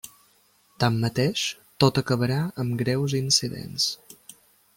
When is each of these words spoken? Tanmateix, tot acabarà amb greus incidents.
Tanmateix, 0.83 1.43
tot 1.85 2.01
acabarà 2.03 2.39
amb 2.65 2.75
greus 2.83 3.17
incidents. 3.21 3.87